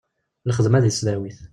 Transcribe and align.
Lxedma 0.49 0.79
deg 0.83 0.93
tesdawit; 0.93 1.39